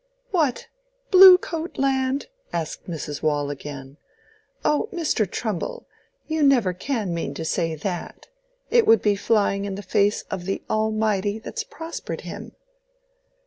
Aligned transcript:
"What, 0.31 0.67
Blue 1.11 1.37
Coat 1.37 1.77
land?" 1.77 2.25
said 2.51 2.69
Mrs. 2.89 3.21
Waule, 3.21 3.51
again. 3.51 3.97
"Oh, 4.65 4.89
Mr. 4.91 5.29
Trumbull, 5.29 5.85
you 6.25 6.41
never 6.41 6.73
can 6.73 7.13
mean 7.13 7.35
to 7.35 7.45
say 7.45 7.75
that. 7.75 8.27
It 8.71 8.87
would 8.87 9.03
be 9.03 9.15
flying 9.15 9.65
in 9.65 9.75
the 9.75 9.83
face 9.83 10.23
of 10.31 10.45
the 10.45 10.63
Almighty 10.67 11.37
that's 11.37 11.63
prospered 11.63 12.21
him." 12.21 12.53